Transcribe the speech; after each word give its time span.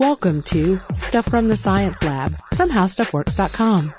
Welcome 0.00 0.42
to 0.44 0.78
Stuff 0.94 1.26
from 1.26 1.48
the 1.48 1.56
Science 1.56 2.02
Lab 2.02 2.34
from 2.54 2.70
HowStuffWorks.com. 2.70 3.92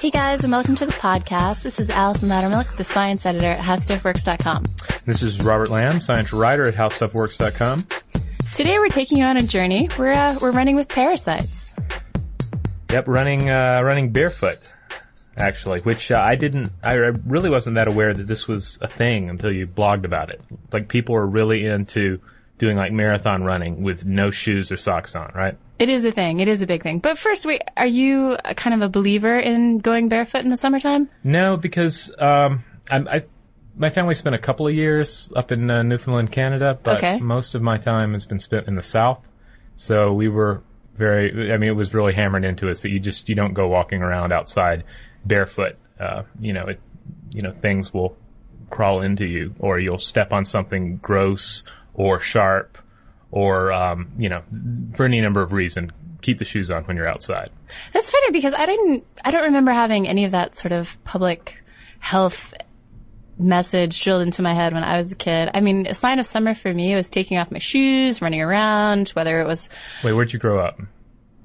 Hey 0.00 0.08
guys, 0.08 0.42
and 0.42 0.50
welcome 0.50 0.76
to 0.76 0.86
the 0.86 0.92
podcast. 0.92 1.62
This 1.62 1.78
is 1.78 1.90
Allison 1.90 2.30
Loudermilk, 2.30 2.74
the 2.78 2.84
science 2.84 3.26
editor 3.26 3.48
at 3.48 3.60
HowStuffWorks.com. 3.60 4.64
This 5.04 5.22
is 5.22 5.42
Robert 5.42 5.68
Lamb, 5.68 6.00
science 6.00 6.32
writer 6.32 6.64
at 6.64 6.74
HowStuffWorks.com. 6.74 7.86
Today 8.54 8.78
we're 8.78 8.88
taking 8.88 9.18
you 9.18 9.24
on 9.24 9.36
a 9.36 9.42
journey. 9.42 9.90
We're 9.98 10.12
uh, 10.12 10.38
we're 10.40 10.52
running 10.52 10.76
with 10.76 10.88
parasites. 10.88 11.74
Yep, 12.90 13.08
running 13.08 13.50
uh, 13.50 13.82
running 13.84 14.10
barefoot, 14.10 14.58
actually, 15.38 15.80
which 15.80 16.10
uh, 16.10 16.18
I 16.18 16.34
didn't. 16.36 16.70
I 16.82 16.94
really 16.94 17.50
wasn't 17.50 17.74
that 17.76 17.88
aware 17.88 18.12
that 18.12 18.26
this 18.26 18.46
was 18.48 18.78
a 18.80 18.88
thing 18.88 19.30
until 19.30 19.52
you 19.52 19.66
blogged 19.66 20.04
about 20.04 20.30
it. 20.30 20.40
Like 20.72 20.88
people 20.88 21.14
are 21.16 21.26
really 21.26 21.66
into 21.66 22.20
doing 22.58 22.76
like 22.76 22.92
marathon 22.92 23.44
running 23.44 23.82
with 23.82 24.04
no 24.04 24.30
shoes 24.30 24.72
or 24.72 24.76
socks 24.76 25.14
on, 25.14 25.30
right? 25.34 25.56
It 25.78 25.88
is 25.88 26.04
a 26.04 26.10
thing. 26.10 26.40
It 26.40 26.48
is 26.48 26.60
a 26.60 26.66
big 26.66 26.82
thing. 26.82 26.98
But 26.98 27.16
first, 27.16 27.46
wait, 27.46 27.62
are 27.76 27.86
you 27.86 28.36
a 28.44 28.54
kind 28.54 28.74
of 28.74 28.82
a 28.82 28.88
believer 28.88 29.38
in 29.38 29.78
going 29.78 30.08
barefoot 30.08 30.42
in 30.42 30.50
the 30.50 30.56
summertime? 30.56 31.08
No, 31.22 31.56
because 31.56 32.12
um, 32.18 32.64
I'm, 32.90 33.06
I 33.06 33.24
my 33.76 33.90
family 33.90 34.16
spent 34.16 34.34
a 34.34 34.38
couple 34.38 34.66
of 34.66 34.74
years 34.74 35.30
up 35.36 35.52
in 35.52 35.70
uh, 35.70 35.82
Newfoundland, 35.84 36.32
Canada, 36.32 36.76
but 36.82 36.96
Okay. 36.96 37.20
most 37.20 37.54
of 37.54 37.62
my 37.62 37.78
time 37.78 38.12
has 38.12 38.26
been 38.26 38.40
spent 38.40 38.66
in 38.66 38.74
the 38.74 38.82
South. 38.82 39.20
So 39.76 40.12
we 40.12 40.28
were 40.28 40.62
very. 40.96 41.52
I 41.52 41.56
mean, 41.58 41.68
it 41.68 41.76
was 41.76 41.94
really 41.94 42.12
hammered 42.12 42.44
into 42.44 42.68
us 42.68 42.82
that 42.82 42.90
you 42.90 42.98
just 42.98 43.28
you 43.28 43.36
don't 43.36 43.54
go 43.54 43.68
walking 43.68 44.02
around 44.02 44.32
outside 44.32 44.82
barefoot. 45.24 45.76
Uh, 45.98 46.22
you 46.40 46.52
know, 46.52 46.66
it, 46.66 46.80
you 47.32 47.42
know, 47.42 47.52
things 47.52 47.92
will 47.92 48.16
crawl 48.70 49.00
into 49.00 49.24
you, 49.24 49.54
or 49.58 49.78
you'll 49.78 49.98
step 49.98 50.32
on 50.32 50.44
something 50.44 50.96
gross 50.98 51.64
or 51.94 52.20
sharp, 52.20 52.78
or 53.30 53.72
um, 53.72 54.10
you 54.18 54.28
know, 54.28 54.42
for 54.94 55.04
any 55.04 55.20
number 55.20 55.42
of 55.42 55.52
reasons. 55.52 55.92
Keep 56.20 56.38
the 56.38 56.44
shoes 56.44 56.68
on 56.68 56.82
when 56.84 56.96
you're 56.96 57.08
outside. 57.08 57.48
That's 57.92 58.10
funny 58.10 58.32
because 58.32 58.52
I 58.52 58.66
didn't. 58.66 59.04
I 59.24 59.30
don't 59.30 59.44
remember 59.44 59.70
having 59.70 60.08
any 60.08 60.24
of 60.24 60.32
that 60.32 60.56
sort 60.56 60.72
of 60.72 61.02
public 61.04 61.62
health 62.00 62.54
message 63.38 64.02
drilled 64.02 64.22
into 64.22 64.42
my 64.42 64.52
head 64.52 64.72
when 64.72 64.82
I 64.82 64.98
was 64.98 65.12
a 65.12 65.16
kid. 65.16 65.50
I 65.54 65.60
mean, 65.60 65.86
a 65.86 65.94
sign 65.94 66.18
of 66.18 66.26
summer 66.26 66.54
for 66.54 66.72
me 66.72 66.94
was 66.94 67.08
taking 67.08 67.38
off 67.38 67.50
my 67.50 67.58
shoes, 67.58 68.20
running 68.20 68.40
around, 68.40 69.10
whether 69.10 69.40
it 69.40 69.46
was 69.46 69.68
Wait, 70.02 70.12
where'd 70.12 70.32
you 70.32 70.38
grow 70.38 70.58
up? 70.58 70.80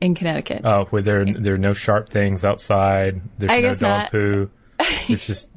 In 0.04 0.16
Connecticut. 0.16 0.62
Oh, 0.66 0.86
where 0.90 1.02
there 1.02 1.26
there 1.26 1.56
are 1.56 1.58
no 1.60 1.74
sharp 1.74 2.10
things 2.10 2.44
outside. 2.44 3.22
There's 3.38 3.52
I 3.52 3.62
no 3.62 3.70
dog 3.70 3.82
not. 3.82 4.12
poo. 4.12 4.50
It's 5.08 5.26
just 5.26 5.50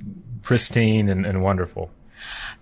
pristine 0.43 1.09
and, 1.09 1.27
and 1.27 1.43
wonderful. 1.43 1.91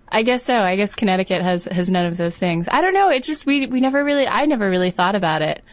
I 0.09 0.23
guess 0.23 0.43
so. 0.43 0.59
I 0.59 0.75
guess 0.75 0.95
Connecticut 0.95 1.41
has 1.41 1.65
has 1.65 1.89
none 1.89 2.05
of 2.05 2.17
those 2.17 2.35
things. 2.35 2.67
I 2.71 2.81
don't 2.81 2.93
know. 2.93 3.09
It 3.09 3.23
just 3.23 3.45
we 3.45 3.67
we 3.67 3.79
never 3.81 4.03
really 4.03 4.27
I 4.27 4.45
never 4.45 4.69
really 4.69 4.91
thought 4.91 5.15
about 5.15 5.41
it. 5.41 5.63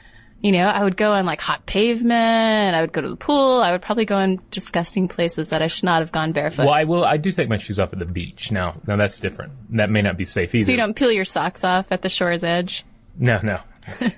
You 0.42 0.50
know, 0.50 0.66
I 0.66 0.82
would 0.82 0.96
go 0.96 1.12
on 1.12 1.24
like 1.24 1.40
hot 1.40 1.64
pavement. 1.66 2.74
I 2.74 2.80
would 2.80 2.92
go 2.92 3.00
to 3.00 3.08
the 3.08 3.16
pool. 3.16 3.62
I 3.62 3.70
would 3.70 3.80
probably 3.80 4.04
go 4.04 4.18
in 4.18 4.40
disgusting 4.50 5.06
places 5.06 5.50
that 5.50 5.62
I 5.62 5.68
should 5.68 5.84
not 5.84 6.00
have 6.00 6.10
gone 6.10 6.32
barefoot. 6.32 6.64
Well, 6.64 6.74
I 6.74 6.84
will. 6.84 7.04
I 7.04 7.16
do 7.16 7.30
take 7.30 7.48
my 7.48 7.58
shoes 7.58 7.78
off 7.78 7.92
at 7.92 8.00
the 8.00 8.04
beach. 8.04 8.50
Now, 8.50 8.74
now 8.86 8.96
that's 8.96 9.20
different. 9.20 9.52
That 9.76 9.88
may 9.88 10.02
not 10.02 10.16
be 10.16 10.24
safe 10.24 10.52
either. 10.54 10.64
so 10.64 10.72
you 10.72 10.78
don't 10.78 10.94
peel 10.94 11.12
your 11.12 11.24
socks 11.24 11.62
off 11.62 11.92
at 11.92 12.02
the 12.02 12.08
shore's 12.08 12.42
edge. 12.42 12.84
No, 13.16 13.40
no. 13.42 13.60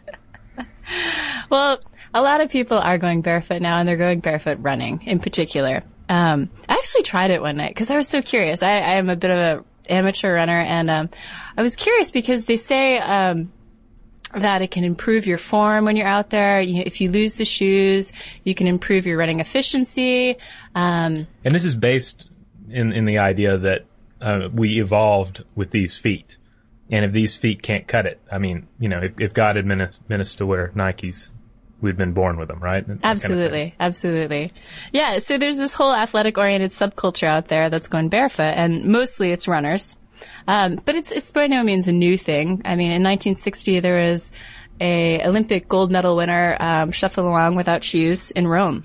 Well, 1.50 1.78
a 2.14 2.22
lot 2.22 2.40
of 2.40 2.50
people 2.50 2.78
are 2.78 2.96
going 2.96 3.20
barefoot 3.20 3.60
now, 3.60 3.78
and 3.78 3.88
they're 3.88 3.98
going 3.98 4.20
barefoot 4.20 4.58
running 4.60 5.02
in 5.02 5.18
particular. 5.18 5.82
Um, 6.08 6.50
I 6.68 6.74
actually 6.74 7.02
tried 7.02 7.30
it 7.30 7.40
one 7.40 7.56
night 7.56 7.70
because 7.70 7.90
I 7.90 7.96
was 7.96 8.08
so 8.08 8.22
curious. 8.22 8.62
I, 8.62 8.72
I 8.72 8.94
am 8.94 9.10
a 9.10 9.16
bit 9.16 9.30
of 9.30 9.38
a 9.38 9.64
amateur 9.92 10.34
runner, 10.34 10.58
and 10.58 10.90
um, 10.90 11.10
I 11.56 11.62
was 11.62 11.76
curious 11.76 12.10
because 12.10 12.46
they 12.46 12.56
say 12.56 12.98
um, 12.98 13.52
that 14.34 14.62
it 14.62 14.70
can 14.70 14.84
improve 14.84 15.26
your 15.26 15.38
form 15.38 15.84
when 15.84 15.96
you're 15.96 16.06
out 16.06 16.30
there. 16.30 16.60
You, 16.60 16.82
if 16.84 17.00
you 17.00 17.10
lose 17.10 17.34
the 17.34 17.44
shoes, 17.44 18.12
you 18.42 18.54
can 18.54 18.66
improve 18.66 19.06
your 19.06 19.18
running 19.18 19.40
efficiency. 19.40 20.36
Um, 20.74 21.26
And 21.44 21.54
this 21.54 21.64
is 21.64 21.76
based 21.76 22.28
in 22.70 22.92
in 22.92 23.04
the 23.04 23.18
idea 23.18 23.58
that 23.58 23.84
uh, 24.20 24.48
we 24.52 24.80
evolved 24.80 25.44
with 25.54 25.70
these 25.70 25.96
feet, 25.96 26.36
and 26.94 27.04
if 27.04 27.10
these 27.10 27.34
feet 27.34 27.60
can't 27.60 27.88
cut 27.88 28.06
it, 28.06 28.20
I 28.30 28.38
mean, 28.38 28.68
you 28.78 28.88
know, 28.88 29.00
if, 29.00 29.18
if 29.18 29.34
God 29.34 29.56
had 29.56 29.66
meant 29.66 29.82
us, 29.82 30.34
to 30.36 30.46
wear 30.46 30.70
Nikes, 30.76 31.32
we've 31.80 31.96
been 31.96 32.12
born 32.12 32.36
with 32.36 32.46
them, 32.46 32.60
right? 32.60 32.86
That 32.86 33.02
kind 33.02 33.04
of. 33.04 33.04
Absolutely, 33.04 33.74
absolutely. 33.80 34.52
Yeah, 34.92 35.18
so 35.18 35.36
there's 35.36 35.58
this 35.58 35.74
whole 35.74 35.92
athletic 35.92 36.38
oriented 36.38 36.70
subculture 36.70 37.26
out 37.26 37.48
there 37.48 37.68
that's 37.68 37.88
going 37.88 38.10
barefoot 38.10 38.42
and 38.42 38.84
mostly 38.84 39.32
it's 39.32 39.48
runners. 39.48 39.96
Um, 40.46 40.76
but 40.84 40.94
it's 40.94 41.10
it's 41.10 41.32
by 41.32 41.48
no 41.48 41.64
means 41.64 41.88
a 41.88 41.92
new 41.92 42.16
thing. 42.16 42.62
I 42.64 42.76
mean, 42.76 42.92
in 42.92 43.02
1960 43.02 43.80
there 43.80 44.00
was 44.00 44.30
a 44.80 45.20
Olympic 45.26 45.66
gold 45.66 45.90
medal 45.90 46.14
winner 46.14 46.56
um, 46.60 46.92
along 47.16 47.56
without 47.56 47.82
shoes 47.82 48.30
in 48.30 48.46
Rome. 48.46 48.84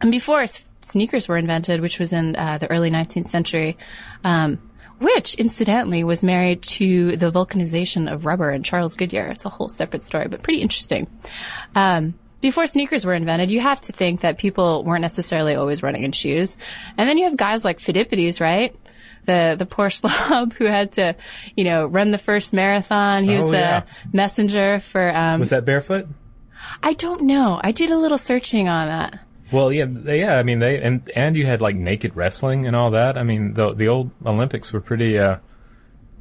And 0.00 0.10
before 0.10 0.46
sneakers 0.80 1.28
were 1.28 1.36
invented, 1.36 1.82
which 1.82 1.98
was 1.98 2.14
in 2.14 2.34
uh, 2.34 2.56
the 2.56 2.70
early 2.70 2.90
19th 2.90 3.26
century, 3.26 3.76
um, 4.24 4.65
which 4.98 5.34
incidentally 5.34 6.04
was 6.04 6.22
married 6.24 6.62
to 6.62 7.16
the 7.16 7.30
vulcanization 7.30 8.10
of 8.12 8.24
rubber 8.26 8.50
and 8.50 8.64
Charles 8.64 8.94
Goodyear. 8.94 9.26
It's 9.28 9.44
a 9.44 9.48
whole 9.50 9.68
separate 9.68 10.04
story, 10.04 10.28
but 10.28 10.42
pretty 10.42 10.60
interesting. 10.62 11.06
Um, 11.74 12.14
before 12.40 12.66
sneakers 12.66 13.04
were 13.04 13.14
invented, 13.14 13.50
you 13.50 13.60
have 13.60 13.80
to 13.82 13.92
think 13.92 14.20
that 14.20 14.38
people 14.38 14.84
weren't 14.84 15.02
necessarily 15.02 15.54
always 15.54 15.82
running 15.82 16.02
in 16.04 16.12
shoes. 16.12 16.58
And 16.96 17.08
then 17.08 17.18
you 17.18 17.24
have 17.24 17.36
guys 17.36 17.64
like 17.64 17.78
Phidippides, 17.78 18.40
right? 18.40 18.74
The, 19.24 19.56
the 19.58 19.66
poor 19.66 19.90
slob 19.90 20.52
who 20.54 20.66
had 20.66 20.92
to, 20.92 21.16
you 21.56 21.64
know, 21.64 21.86
run 21.86 22.10
the 22.10 22.18
first 22.18 22.52
marathon. 22.54 23.24
He 23.24 23.34
was 23.36 23.46
Oh, 23.46 23.50
the 23.50 23.58
yeah. 23.58 23.82
messenger 24.12 24.80
for, 24.80 25.14
um, 25.16 25.40
Was 25.40 25.50
that 25.50 25.64
barefoot? 25.64 26.06
I 26.82 26.92
don't 26.94 27.22
know. 27.22 27.60
I 27.62 27.72
did 27.72 27.90
a 27.90 27.96
little 27.98 28.18
searching 28.18 28.68
on 28.68 28.88
that. 28.88 29.18
Well, 29.52 29.72
yeah, 29.72 29.84
yeah. 29.84 30.36
I 30.36 30.42
mean, 30.42 30.58
they 30.58 30.80
and 30.80 31.08
and 31.14 31.36
you 31.36 31.46
had 31.46 31.60
like 31.60 31.76
naked 31.76 32.16
wrestling 32.16 32.66
and 32.66 32.74
all 32.74 32.90
that. 32.90 33.16
I 33.16 33.22
mean, 33.22 33.54
the 33.54 33.74
the 33.74 33.88
old 33.88 34.10
Olympics 34.24 34.72
were 34.72 34.80
pretty. 34.80 35.18
Uh, 35.18 35.36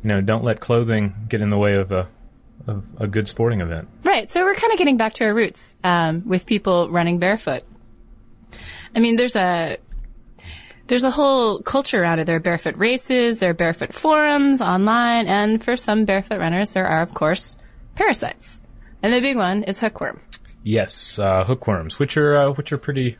you 0.03 0.09
know, 0.09 0.21
don't 0.21 0.43
let 0.43 0.59
clothing 0.59 1.15
get 1.27 1.41
in 1.41 1.49
the 1.49 1.57
way 1.57 1.73
of 1.75 1.91
a 1.91 2.07
of 2.67 2.83
a 2.99 3.07
good 3.07 3.27
sporting 3.27 3.61
event. 3.61 3.87
Right. 4.03 4.29
So 4.29 4.43
we're 4.43 4.55
kind 4.55 4.71
of 4.71 4.77
getting 4.77 4.97
back 4.97 5.15
to 5.15 5.25
our 5.25 5.33
roots 5.33 5.77
um, 5.83 6.23
with 6.25 6.45
people 6.45 6.89
running 6.89 7.19
barefoot. 7.19 7.63
I 8.95 8.99
mean, 8.99 9.15
there's 9.15 9.35
a 9.35 9.77
there's 10.87 11.03
a 11.03 11.11
whole 11.11 11.59
culture 11.61 12.01
around 12.01 12.19
it. 12.19 12.25
There 12.25 12.35
are 12.35 12.39
barefoot 12.39 12.77
races, 12.77 13.39
there 13.39 13.49
are 13.49 13.55
barefoot 13.55 13.93
forums 13.93 14.61
online, 14.61 15.27
and 15.27 15.63
for 15.63 15.75
some 15.75 16.05
barefoot 16.05 16.39
runners, 16.39 16.73
there 16.73 16.85
are 16.85 17.01
of 17.01 17.13
course 17.13 17.57
parasites. 17.95 18.61
And 19.01 19.13
the 19.13 19.21
big 19.21 19.37
one 19.37 19.63
is 19.63 19.79
hookworm. 19.79 20.21
Yes, 20.67 21.19
uh, 21.19 21.43
hookworms, 21.43 21.99
which 21.99 22.17
are 22.17 22.35
uh, 22.35 22.51
which 22.53 22.71
are 22.71 22.79
pretty 22.79 23.19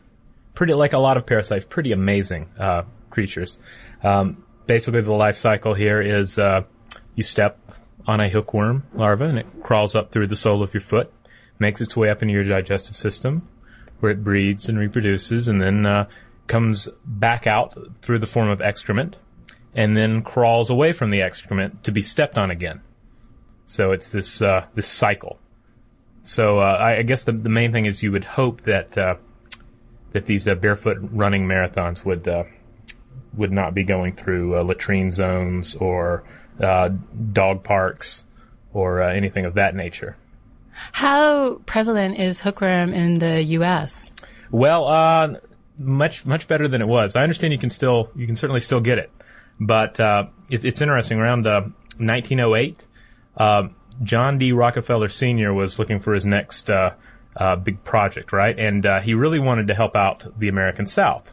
pretty 0.54 0.74
like 0.74 0.94
a 0.94 0.98
lot 0.98 1.16
of 1.16 1.26
parasites, 1.26 1.64
pretty 1.64 1.92
amazing 1.92 2.50
uh, 2.58 2.82
creatures. 3.08 3.60
Um, 4.02 4.44
basically, 4.66 5.02
the 5.02 5.12
life 5.12 5.36
cycle 5.36 5.72
here 5.72 6.02
is 6.02 6.40
uh, 6.40 6.62
you 7.14 7.22
step 7.22 7.60
on 8.04 8.18
a 8.18 8.28
hookworm 8.28 8.84
larva 8.94 9.26
and 9.26 9.38
it 9.38 9.46
crawls 9.62 9.94
up 9.94 10.10
through 10.10 10.26
the 10.26 10.34
sole 10.34 10.60
of 10.60 10.74
your 10.74 10.80
foot, 10.80 11.12
makes 11.60 11.80
its 11.80 11.96
way 11.96 12.10
up 12.10 12.20
into 12.20 12.34
your 12.34 12.42
digestive 12.42 12.96
system, 12.96 13.48
where 14.00 14.10
it 14.10 14.24
breeds 14.24 14.68
and 14.68 14.76
reproduces, 14.76 15.46
and 15.46 15.62
then 15.62 15.86
uh, 15.86 16.08
comes 16.48 16.88
back 17.04 17.46
out 17.46 17.78
through 18.02 18.18
the 18.18 18.26
form 18.26 18.48
of 18.48 18.60
excrement, 18.60 19.14
and 19.72 19.96
then 19.96 20.20
crawls 20.20 20.68
away 20.68 20.92
from 20.92 21.10
the 21.10 21.22
excrement 21.22 21.84
to 21.84 21.92
be 21.92 22.02
stepped 22.02 22.36
on 22.36 22.50
again. 22.50 22.80
So 23.66 23.92
it's 23.92 24.10
this 24.10 24.42
uh, 24.42 24.66
this 24.74 24.88
cycle. 24.88 25.38
So 26.26 26.58
uh, 26.58 26.62
I, 26.80 26.98
I 26.98 27.02
guess 27.02 27.24
the, 27.24 27.32
the 27.32 27.48
main 27.48 27.70
thing 27.70 27.86
is 27.86 28.02
you 28.02 28.10
would 28.12 28.24
hope 28.24 28.62
that 28.62 28.98
uh, 28.98 29.14
that 30.12 30.26
these 30.26 30.48
uh, 30.48 30.56
barefoot 30.56 30.98
running 31.00 31.46
marathons 31.46 32.04
would 32.04 32.26
uh, 32.26 32.44
would 33.34 33.52
not 33.52 33.74
be 33.74 33.84
going 33.84 34.14
through 34.14 34.58
uh, 34.58 34.62
latrine 34.62 35.10
zones 35.10 35.76
or 35.76 36.24
uh, 36.60 36.90
dog 37.32 37.62
parks 37.62 38.24
or 38.72 39.02
uh, 39.02 39.12
anything 39.12 39.44
of 39.44 39.54
that 39.54 39.74
nature. 39.74 40.16
How 40.92 41.60
prevalent 41.64 42.18
is 42.18 42.42
hookworm 42.42 42.92
in 42.92 43.18
the 43.18 43.42
U.S.? 43.42 44.12
Well, 44.50 44.86
uh, 44.88 45.34
much 45.78 46.26
much 46.26 46.48
better 46.48 46.66
than 46.66 46.82
it 46.82 46.88
was. 46.88 47.14
I 47.14 47.22
understand 47.22 47.52
you 47.52 47.58
can 47.58 47.70
still 47.70 48.10
you 48.16 48.26
can 48.26 48.36
certainly 48.36 48.60
still 48.60 48.80
get 48.80 48.98
it, 48.98 49.10
but 49.60 49.98
uh, 50.00 50.26
it, 50.50 50.64
it's 50.64 50.80
interesting. 50.80 51.18
Around 51.18 51.46
uh, 51.46 51.60
1908, 51.98 52.80
uh, 53.36 53.68
John 54.02 54.38
D. 54.38 54.52
Rockefeller 54.52 55.08
Sr. 55.08 55.52
was 55.54 55.78
looking 55.78 56.00
for 56.00 56.14
his 56.14 56.26
next 56.26 56.68
uh, 56.70 56.94
uh, 57.36 57.56
big 57.56 57.82
project, 57.84 58.32
right? 58.32 58.58
And 58.58 58.84
uh, 58.84 59.00
he 59.00 59.14
really 59.14 59.38
wanted 59.38 59.66
to 59.68 59.74
help 59.74 59.96
out 59.96 60.38
the 60.38 60.48
American 60.48 60.86
South 60.86 61.32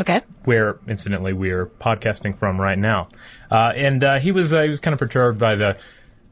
Okay. 0.00 0.20
where 0.44 0.78
incidentally 0.86 1.32
we 1.32 1.50
are 1.50 1.66
podcasting 1.66 2.36
from 2.36 2.60
right 2.60 2.78
now. 2.78 3.08
Uh, 3.50 3.72
and 3.76 4.02
uh, 4.02 4.18
he 4.18 4.32
was 4.32 4.52
uh, 4.52 4.62
he 4.62 4.68
was 4.70 4.80
kind 4.80 4.92
of 4.94 4.98
perturbed 4.98 5.38
by 5.38 5.54
the 5.54 5.76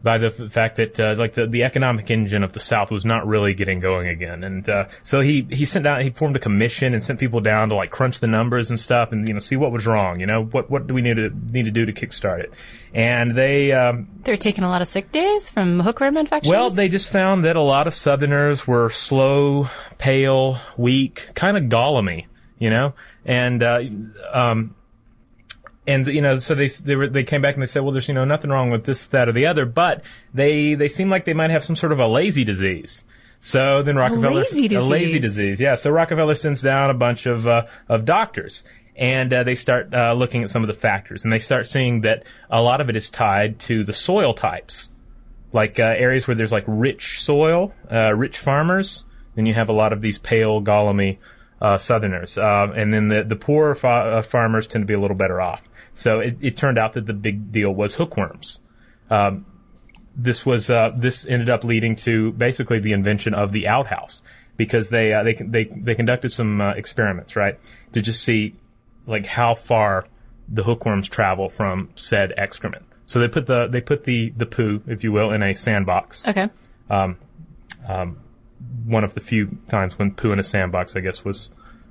by 0.03 0.19
the 0.19 0.29
f- 0.29 0.51
fact 0.53 0.77
that 0.77 0.99
uh, 0.99 1.15
like 1.19 1.35
the, 1.35 1.47
the 1.47 1.65
economic 1.65 2.11
engine 2.11 2.43
of 2.43 2.53
the 2.53 2.61
South 2.61 2.91
was 2.91 3.05
not 3.05 3.27
really 3.27 3.55
getting 3.55 3.81
going 3.81 4.09
again, 4.09 4.45
and 4.45 4.69
uh, 4.69 4.87
so 5.03 5.21
he 5.21 5.47
he 5.51 5.65
sent 5.65 5.85
down 5.85 6.03
he 6.03 6.11
formed 6.11 6.37
a 6.37 6.39
commission 6.39 6.95
and 6.95 7.03
sent 7.05 7.21
people 7.21 7.41
down 7.41 7.69
to 7.69 7.75
like 7.75 7.91
crunch 7.91 8.21
the 8.21 8.27
numbers 8.27 8.71
and 8.71 8.81
stuff, 8.81 9.13
and 9.13 9.29
you 9.29 9.35
know 9.35 9.41
see 9.41 9.57
what 9.57 9.73
was 9.73 9.87
wrong. 9.87 10.21
You 10.21 10.27
know 10.27 10.45
what 10.45 10.71
what 10.71 10.87
do 10.87 10.95
we 10.95 11.03
need 11.03 11.17
to 11.17 11.31
need 11.53 11.65
to 11.65 11.71
do 11.71 11.85
to 11.87 11.93
kickstart 11.93 12.41
it, 12.41 12.53
and 12.95 13.35
they 13.37 13.73
um, 13.73 14.09
They're 14.23 14.37
taking 14.37 14.65
a 14.65 14.69
lot 14.69 14.81
of 14.83 14.89
sick 14.89 15.13
days 15.13 15.51
from 15.51 15.81
hookworm 15.81 16.17
infections. 16.17 16.51
well, 16.51 16.71
they 16.71 16.89
just 16.89 17.13
found 17.13 17.45
that 17.45 17.57
a 17.57 17.63
lot 17.63 17.87
of 17.87 17.95
Southerners 17.95 18.67
were 18.67 18.91
slow, 18.91 19.69
pale, 19.99 20.59
weak, 20.77 21.29
kind 21.35 21.57
of 21.57 21.65
gollumy, 21.65 22.27
you 22.59 22.71
know, 22.71 22.95
and 23.25 23.63
uh, 23.63 23.81
um, 24.33 24.75
and 25.87 26.07
you 26.07 26.21
know, 26.21 26.39
so 26.39 26.55
they 26.55 26.69
they 26.69 26.97
were 26.97 27.09
they 27.09 27.25
came 27.25 27.43
back 27.43 27.55
and 27.55 27.63
they 27.63 27.67
said, 27.67 27.83
well, 27.83 27.93
there's 27.93 28.09
you 28.09 28.15
know 28.15 28.25
nothing 28.25 28.51
wrong 28.51 28.71
with 28.71 28.85
this, 28.85 29.07
that, 29.09 29.29
or 29.29 29.33
the 29.33 29.47
other, 29.47 29.67
but 29.67 30.03
they 30.35 30.75
they 30.75 30.89
seem 30.89 31.09
like 31.09 31.25
they 31.25 31.35
might 31.35 31.51
have 31.51 31.65
some 31.65 31.77
sort 31.77 31.93
of 31.93 31.99
a 31.99 32.07
lazy 32.07 32.45
disease. 32.45 33.05
So 33.41 33.83
then 33.83 33.97
Rockefeller 33.97 34.43
lazy 34.43 34.75
a 34.75 34.83
lazy 34.83 35.19
disease. 35.19 35.21
disease, 35.21 35.61
yeah. 35.61 35.75
So 35.75 35.91
Rockefeller 35.91 36.35
sends 36.35 36.61
down 36.61 36.91
a 36.91 36.95
bunch 36.95 37.27
of 37.27 37.47
uh, 37.47 37.67
of 37.89 38.05
doctors. 38.05 38.65
And 38.97 39.33
uh, 39.33 39.45
they 39.45 39.55
start 39.55 39.95
uh, 39.95 40.13
looking 40.13 40.43
at 40.43 40.51
some 40.51 40.63
of 40.63 40.69
the 40.69 40.75
factors, 40.75 41.25
and 41.25 41.33
they 41.33 41.39
start 41.39 41.67
seeing 41.67 42.03
that 42.03 42.25
a 42.51 42.61
lot 42.61 42.83
of 42.83 42.91
it 42.91 42.97
is 42.97 43.09
tied 43.09 43.59
to 43.61 43.83
the 43.83 43.95
soil 43.95 44.35
types 44.35 44.91
like 45.53 45.79
uh, 45.79 45.83
areas 45.83 46.27
where 46.27 46.35
there's 46.35 46.53
like 46.53 46.65
rich 46.67 47.21
soil, 47.21 47.73
uh, 47.91 48.15
rich 48.15 48.39
farmers, 48.39 49.05
then 49.35 49.47
you 49.47 49.55
have 49.55 49.69
a 49.69 49.73
lot 49.73 49.93
of 49.93 50.01
these 50.01 50.19
pale, 50.19 50.61
gollumy 50.63 51.19
uh, 51.61 51.79
Southerners, 51.79 52.39
and 52.39 52.93
then 52.93 53.09
the 53.09 53.23
the 53.23 53.37
poorer 53.37 53.75
fa- 53.75 53.89
uh, 53.89 54.23
farmers 54.23 54.67
tend 54.67 54.83
to 54.83 54.87
be 54.87 54.95
a 54.95 55.01
little 55.01 55.17
better 55.17 55.41
off. 55.41 55.63
So 56.01 56.21
it, 56.21 56.39
it 56.41 56.57
turned 56.57 56.79
out 56.79 56.95
that 56.95 57.05
the 57.05 57.13
big 57.13 57.53
deal 57.53 57.71
was 57.71 57.97
hookworms. 57.97 58.59
Um, 59.11 59.45
this 60.17 60.47
was 60.47 60.71
uh, 60.71 60.93
this 60.97 61.27
ended 61.27 61.51
up 61.51 61.63
leading 61.63 61.95
to 61.97 62.33
basically 62.33 62.79
the 62.79 62.93
invention 62.93 63.35
of 63.35 63.53
the 63.53 63.69
outhouse 63.69 64.23
because 64.57 64.89
they 64.89 65.13
uh, 65.13 65.23
they 65.23 65.35
they 65.35 65.65
they 65.65 65.95
conducted 65.95 66.33
some 66.33 66.63
uh, 66.63 66.71
experiments 66.73 67.37
right 67.37 67.61
to 67.93 68.01
just 68.01 68.23
see 68.23 68.55
like 69.07 69.27
how 69.27 69.55
far 69.55 70.07
the 70.49 70.63
hookworms 70.63 71.07
travel 71.07 71.51
from 71.51 71.91
said 71.97 72.33
excrement. 72.39 72.85
So 73.05 73.19
they 73.19 73.29
put 73.29 73.47
the 73.47 73.67
they 73.67 73.83
put 73.83 74.05
the 74.05 74.31
the 74.35 74.47
poo, 74.47 74.83
if 74.87 75.05
you 75.05 75.13
will, 75.13 75.33
in 75.33 75.43
a 75.43 75.55
sandbox. 75.55 76.27
okay. 76.27 76.49
Um, 76.89 77.19
um, 77.87 78.19
One 78.87 79.05
of 79.05 79.13
the 79.13 79.21
few 79.21 79.59
times 79.69 79.99
when 79.99 80.15
poo 80.15 80.33
in 80.33 80.39
a 80.39 80.45
sandbox, 80.45 80.97
I 80.97 81.01
guess, 81.01 81.27
was 81.27 81.51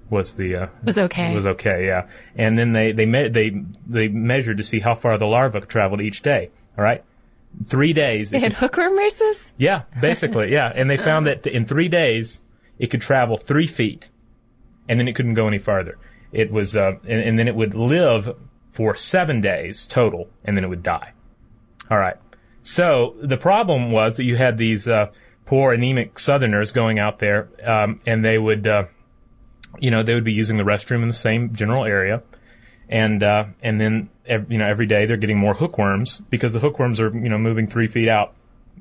was 0.09 0.33
the 0.33 0.55
uh, 0.55 0.67
Was 0.83 0.97
okay. 0.97 1.35
was 1.35 1.45
okay, 1.45 1.85
yeah. 1.87 2.07
And 2.35 2.57
then 2.57 2.71
they 2.73 2.91
they 2.91 3.05
me- 3.05 3.27
they 3.29 3.51
they 3.87 4.07
measured 4.07 4.57
to 4.57 4.63
see 4.63 4.79
how 4.79 4.95
far 4.95 5.17
the 5.17 5.25
larva 5.27 5.61
traveled 5.61 6.01
each 6.01 6.21
day. 6.21 6.49
All 6.77 6.83
right, 6.83 7.03
three 7.65 7.93
days. 7.93 8.29
They 8.31 8.39
had 8.39 8.53
could- 8.53 8.59
hookworm 8.59 8.97
races. 8.97 9.53
yeah, 9.57 9.83
basically, 10.01 10.51
yeah. 10.51 10.71
And 10.73 10.89
they 10.89 10.97
found 10.97 11.27
that 11.27 11.45
in 11.47 11.65
three 11.65 11.87
days 11.89 12.41
it 12.77 12.87
could 12.87 13.01
travel 13.01 13.37
three 13.37 13.67
feet, 13.67 14.09
and 14.87 14.99
then 14.99 15.07
it 15.07 15.13
couldn't 15.15 15.33
go 15.35 15.47
any 15.47 15.59
farther. 15.59 15.97
It 16.31 16.51
was, 16.51 16.75
uh, 16.75 16.93
and, 17.07 17.21
and 17.21 17.39
then 17.39 17.47
it 17.47 17.55
would 17.55 17.73
live 17.75 18.35
for 18.71 18.95
seven 18.95 19.41
days 19.41 19.85
total, 19.87 20.29
and 20.45 20.55
then 20.55 20.63
it 20.63 20.67
would 20.67 20.83
die. 20.83 21.13
All 21.91 21.97
right. 21.97 22.15
So 22.61 23.15
the 23.21 23.37
problem 23.37 23.91
was 23.91 24.15
that 24.17 24.23
you 24.25 24.37
had 24.37 24.57
these 24.57 24.87
uh, 24.87 25.07
poor 25.45 25.73
anemic 25.73 26.19
Southerners 26.19 26.71
going 26.71 26.99
out 26.99 27.17
there, 27.19 27.49
um, 27.65 27.99
and 28.05 28.23
they 28.23 28.37
would, 28.37 28.67
uh, 28.67 28.85
you 29.79 29.91
know, 29.91 30.03
they 30.03 30.13
would 30.15 30.23
be 30.23 30.33
using 30.33 30.57
the 30.57 30.63
restroom 30.63 31.01
in 31.03 31.07
the 31.07 31.13
same 31.13 31.53
general 31.53 31.85
area, 31.85 32.23
and 32.89 33.21
uh, 33.21 33.45
and 33.61 33.79
then 33.79 34.09
you 34.27 34.57
know 34.57 34.65
every 34.67 34.85
day 34.85 35.05
they're 35.05 35.17
getting 35.17 35.37
more 35.37 35.53
hookworms 35.53 36.21
because 36.29 36.53
the 36.53 36.59
hookworms 36.59 36.99
are 36.99 37.11
you 37.11 37.29
know 37.29 37.37
moving 37.37 37.67
three 37.67 37.87
feet 37.87 38.09
out 38.09 38.33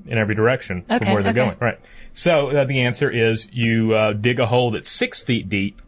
in 0.06 0.16
every 0.18 0.34
direction 0.34 0.84
Okay, 0.88 0.98
from 1.04 1.12
where 1.14 1.22
they're 1.22 1.32
okay. 1.32 1.44
going. 1.44 1.56
Right. 1.60 1.78
So 2.12 2.48
uh, 2.50 2.64
the 2.64 2.82
answer 2.82 3.10
is 3.10 3.48
you 3.52 3.94
uh, 3.94 4.12
dig 4.12 4.40
a 4.40 4.46
hole 4.46 4.70
that's 4.70 4.88
six 4.88 5.22
feet 5.22 5.48
deep. 5.48 5.80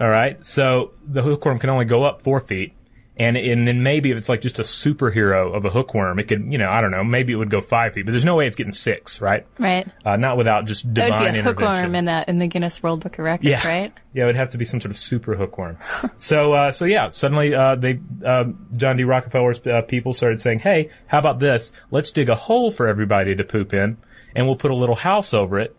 All 0.00 0.10
right. 0.10 0.44
So 0.44 0.92
the 1.06 1.22
hookworm 1.22 1.58
can 1.58 1.70
only 1.70 1.84
go 1.84 2.04
up 2.04 2.22
four 2.22 2.40
feet. 2.40 2.72
And, 3.18 3.34
and 3.38 3.66
then 3.66 3.82
maybe 3.82 4.10
if 4.10 4.18
it's 4.18 4.28
like 4.28 4.42
just 4.42 4.58
a 4.58 4.62
superhero 4.62 5.56
of 5.56 5.64
a 5.64 5.70
hookworm, 5.70 6.18
it 6.18 6.24
could, 6.28 6.52
you 6.52 6.58
know, 6.58 6.68
I 6.68 6.82
don't 6.82 6.90
know, 6.90 7.02
maybe 7.02 7.32
it 7.32 7.36
would 7.36 7.48
go 7.48 7.62
five 7.62 7.94
feet, 7.94 8.04
but 8.04 8.10
there's 8.10 8.26
no 8.26 8.34
way 8.36 8.46
it's 8.46 8.56
getting 8.56 8.74
six, 8.74 9.22
right? 9.22 9.46
Right. 9.58 9.88
Uh, 10.04 10.16
not 10.16 10.36
without 10.36 10.66
just 10.66 10.92
divine 10.92 11.10
That 11.10 11.14
would 11.14 11.18
be 11.20 11.24
a 11.24 11.40
intervention. 11.40 11.66
hookworm 11.74 11.94
in 11.94 12.04
that 12.04 12.28
in 12.28 12.38
the 12.38 12.46
Guinness 12.46 12.82
World 12.82 13.00
Book 13.00 13.18
of 13.18 13.24
Records, 13.24 13.48
Yeah. 13.48 13.66
right? 13.66 13.92
Yeah, 14.12 14.24
it 14.24 14.26
would 14.26 14.36
have 14.36 14.50
to 14.50 14.58
be 14.58 14.66
some 14.66 14.82
sort 14.82 14.90
of 14.90 14.98
super 14.98 15.34
hookworm. 15.34 15.78
so, 16.18 16.52
uh, 16.52 16.72
so 16.72 16.84
yeah, 16.84 17.08
suddenly, 17.08 17.54
uh, 17.54 17.76
they, 17.76 18.00
uh, 18.22 18.44
John 18.76 18.98
D. 18.98 19.04
Rockefeller's 19.04 19.66
uh, 19.66 19.80
people 19.80 20.12
started 20.12 20.42
saying, 20.42 20.58
hey, 20.58 20.90
how 21.06 21.18
about 21.18 21.38
this? 21.38 21.72
Let's 21.90 22.10
dig 22.10 22.28
a 22.28 22.34
hole 22.34 22.70
for 22.70 22.86
everybody 22.86 23.34
to 23.34 23.44
poop 23.44 23.72
in, 23.72 23.96
and 24.34 24.46
we'll 24.46 24.56
put 24.56 24.70
a 24.72 24.76
little 24.76 24.94
house 24.94 25.32
over 25.32 25.58
it, 25.58 25.74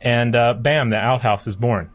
and, 0.00 0.36
uh, 0.36 0.54
bam, 0.54 0.90
the 0.90 0.98
outhouse 0.98 1.48
is 1.48 1.56
born. 1.56 1.90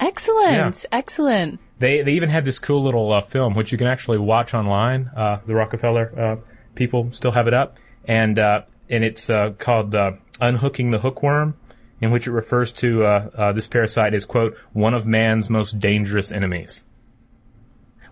Excellent. 0.00 0.84
Excellent. 0.90 1.60
They, 1.82 2.02
they 2.02 2.12
even 2.12 2.28
had 2.28 2.44
this 2.44 2.60
cool 2.60 2.84
little, 2.84 3.12
uh, 3.12 3.22
film, 3.22 3.54
which 3.54 3.72
you 3.72 3.78
can 3.78 3.88
actually 3.88 4.18
watch 4.18 4.54
online. 4.54 5.10
Uh, 5.16 5.40
the 5.44 5.54
Rockefeller, 5.54 6.12
uh, 6.16 6.36
people 6.76 7.08
still 7.12 7.32
have 7.32 7.48
it 7.48 7.54
up, 7.54 7.76
and, 8.04 8.38
uh, 8.38 8.62
and 8.88 9.02
it's, 9.02 9.28
uh, 9.28 9.50
called, 9.58 9.92
Unhooking 10.40 10.92
the 10.92 11.00
Hookworm. 11.00 11.56
In 12.00 12.10
which 12.10 12.26
it 12.26 12.32
refers 12.32 12.72
to 12.72 13.30
this 13.54 13.68
parasite 13.68 14.12
as 14.12 14.24
quote 14.24 14.56
one 14.72 14.92
of 14.92 15.06
man's 15.06 15.48
most 15.48 15.78
dangerous 15.78 16.32
enemies. 16.32 16.84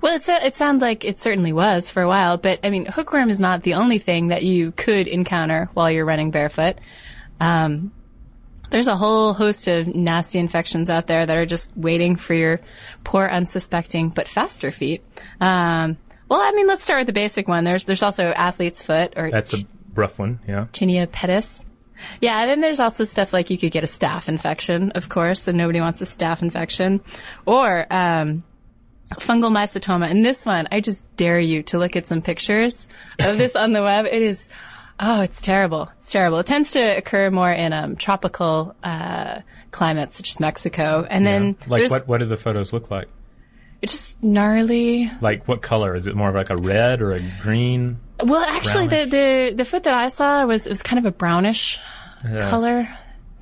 Well, 0.01 0.15
it's 0.15 0.29
a, 0.29 0.47
it 0.47 0.55
sounds 0.55 0.81
like 0.81 1.05
it 1.05 1.19
certainly 1.19 1.53
was 1.53 1.91
for 1.91 2.01
a 2.01 2.07
while, 2.07 2.39
but 2.39 2.61
I 2.63 2.71
mean, 2.71 2.87
hookworm 2.87 3.31
is 3.31 3.41
not 3.41 3.65
the 3.65 3.75
only 3.75 3.99
thing 3.99 4.29
that 4.29 4.45
you 4.45 4.71
could 4.73 5.09
encounter 5.09 5.71
while 5.75 5.91
you're 5.91 6.05
running 6.05 6.31
barefoot. 6.31 6.79
Um, 7.41 7.91
there's 8.71 8.87
a 8.87 8.97
whole 8.97 9.35
host 9.35 9.69
of 9.69 9.95
nasty 9.95 10.39
infections 10.39 10.89
out 10.89 11.07
there 11.07 11.27
that 11.27 11.37
are 11.37 11.47
just 11.47 11.77
waiting 11.77 12.17
for 12.17 12.35
your 12.35 12.61
poor, 13.05 13.27
unsuspecting 13.27 14.11
but 14.11 14.29
faster 14.29 14.71
feet. 14.71 15.03
Um, 15.41 15.99
well, 16.29 16.41
I 16.41 16.53
mean, 16.53 16.67
let's 16.67 16.85
start 16.85 17.01
with 17.01 17.07
the 17.09 17.13
basic 17.13 17.49
one. 17.49 17.65
There's 17.65 17.85
there's 17.85 18.03
also 18.03 18.27
athlete's 18.27 18.83
foot 18.83 19.15
or 19.17 19.31
That's 19.31 19.55
a 19.55 19.67
rough 19.95 20.19
one, 20.19 20.41
yeah. 20.47 20.67
tinea 20.73 21.07
pedis. 21.07 21.65
Yeah, 22.21 22.41
and 22.41 22.51
then 22.51 22.61
there's 22.61 22.81
also 22.81 23.05
stuff 23.05 23.33
like 23.33 23.51
you 23.51 23.59
could 23.59 23.73
get 23.73 23.85
a 23.85 23.87
staph 23.87 24.29
infection, 24.29 24.93
of 24.93 25.09
course, 25.09 25.49
and 25.49 25.59
nobody 25.59 25.81
wants 25.81 26.01
a 26.01 26.07
staph 26.07 26.41
infection. 26.41 27.03
Or, 27.45 27.87
um, 27.91 28.43
fungal 29.19 29.51
mycetoma. 29.51 30.11
And 30.11 30.25
this 30.25 30.47
one, 30.47 30.69
I 30.71 30.81
just 30.81 31.05
dare 31.17 31.41
you 31.41 31.63
to 31.65 31.79
look 31.79 31.97
at 31.97 32.07
some 32.07 32.23
pictures 32.23 32.89
of 33.19 33.39
this 33.39 33.57
on 33.57 33.73
the 33.73 33.83
web. 33.83 34.07
It 34.07 34.23
is, 34.23 34.49
oh, 35.01 35.23
it's 35.23 35.41
terrible. 35.41 35.91
It's 35.97 36.11
terrible. 36.11 36.39
It 36.39 36.47
tends 36.47 36.73
to 36.73 36.81
occur 36.97 37.31
more 37.31 37.51
in, 37.51 37.73
um, 37.73 37.97
tropical, 37.97 38.75
uh, 38.85 39.41
climates 39.73 40.17
such 40.17 40.31
as 40.31 40.41
Mexico. 40.41 41.07
And 41.09 41.27
then 41.27 41.57
Like 41.67 41.91
what? 41.91 42.07
What 42.07 42.19
do 42.19 42.27
the 42.27 42.37
photos 42.37 42.73
look 42.73 42.91
like? 42.91 43.09
it's 43.83 43.93
just 43.93 44.23
gnarly. 44.23 45.11
Like 45.23 45.49
what 45.49 45.63
color? 45.63 45.97
Is 45.97 46.07
it 46.07 46.15
more 46.15 46.29
of 46.29 46.35
like 46.35 46.51
a 46.51 46.57
red 46.57 47.01
or 47.01 47.13
a 47.13 47.21
green? 47.43 47.99
Well, 48.23 48.43
actually, 48.45 48.89
the, 48.89 49.07
the 49.07 49.55
the 49.57 49.65
foot 49.65 49.85
that 49.85 49.95
I 49.95 50.09
saw 50.09 50.45
was 50.45 50.67
it 50.67 50.71
was 50.71 50.83
kind 50.83 50.99
of 50.99 51.07
a 51.07 51.11
brownish 51.11 51.79
color. 52.23 52.89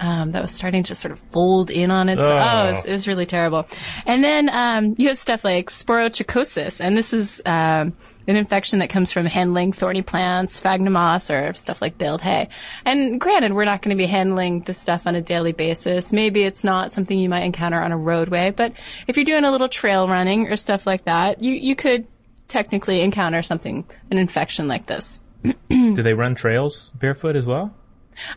Um, 0.01 0.31
that 0.31 0.43
was 0.43 0.55
starting 0.55 0.85
to 0.85 0.95
sort 0.95 1.11
of 1.11 1.19
fold 1.33 1.71
in 1.73 1.91
on 1.91 2.09
it. 2.09 2.21
So, 2.21 2.25
Oh. 2.25 2.39
oh, 2.39 2.67
it 2.67 2.71
was, 2.71 2.85
it 2.85 2.93
was 2.93 3.09
really 3.09 3.27
terrible. 3.27 3.67
And 4.07 4.23
then 4.23 4.49
um, 4.49 4.95
you 4.97 5.09
have 5.09 5.19
stuff 5.19 5.43
like 5.43 5.71
sporotrichosis, 5.71 6.81
and 6.81 6.97
this 6.97 7.13
is 7.13 7.43
um, 7.45 7.95
an 8.29 8.37
infection 8.37 8.79
that 8.81 8.91
comes 8.91 9.11
from 9.11 9.27
handling 9.27 9.73
thorny 9.73 10.03
plants, 10.03 10.55
sphagnum 10.57 10.93
moss, 10.93 11.31
or 11.31 11.53
stuff 11.55 11.81
like 11.83 11.99
baled 11.99 12.21
hay. 12.21 12.49
And 12.85 13.21
granted, 13.21 13.53
we're 13.55 13.65
not 13.65 13.83
going 13.83 13.97
to 13.97 14.01
be 14.01 14.07
handling 14.07 14.61
this 14.61 14.79
stuff 14.79 15.07
on 15.07 15.15
a 15.15 15.21
daily 15.21 15.53
basis. 15.53 16.13
Maybe 16.13 16.43
it's 16.43 16.63
not 16.63 16.93
something 16.93 17.19
you 17.19 17.29
might 17.29 17.43
encounter 17.43 17.81
on 17.81 17.91
a 17.91 17.97
roadway, 17.97 18.51
but 18.51 18.75
if 19.07 19.17
you're 19.17 19.25
doing 19.25 19.45
a 19.45 19.51
little 19.51 19.69
trail 19.69 20.07
running 20.07 20.49
or 20.49 20.57
stuff 20.57 20.87
like 20.87 21.05
that, 21.05 21.43
you 21.43 21.53
you 21.53 21.75
could 21.75 22.07
technically 22.49 23.01
encounter 23.01 23.43
something, 23.43 23.85
an 24.11 24.19
infection 24.19 24.69
like 24.69 24.87
this. 24.87 25.21
Do 25.71 26.03
they 26.03 26.15
run 26.15 26.35
trails 26.35 26.91
barefoot 26.91 27.37
as 27.37 27.45
well? 27.45 27.75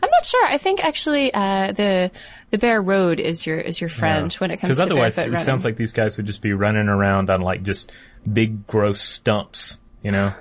I'm 0.02 0.10
not 0.10 0.24
sure. 0.24 0.46
I 0.46 0.58
think 0.58 0.84
actually 0.84 1.34
uh, 1.34 1.72
the 1.72 2.10
the 2.50 2.58
bare 2.58 2.80
road 2.80 3.18
is 3.18 3.46
your 3.46 3.58
is 3.58 3.80
your 3.80 3.90
friend 3.90 4.32
when 4.34 4.50
it 4.50 4.58
comes 4.60 4.76
to. 4.76 4.84
Because 4.84 4.92
otherwise, 4.92 5.18
it 5.18 5.44
sounds 5.44 5.64
like 5.64 5.76
these 5.76 5.92
guys 5.92 6.16
would 6.16 6.26
just 6.26 6.42
be 6.42 6.52
running 6.52 6.88
around 6.88 7.30
on 7.30 7.40
like 7.40 7.62
just 7.62 7.90
big, 8.30 8.66
gross 8.66 9.00
stumps, 9.00 9.80
you 10.02 10.10
know, 10.10 10.34